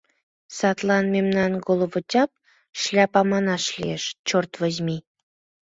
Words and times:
Садлан 0.57 1.05
мемнам 1.13 1.51
головотяп, 1.67 2.31
шляпа 2.81 3.21
манаш 3.31 3.63
лиеш, 3.79 4.03
чорт 4.27 4.51
возьми!.. 4.61 4.97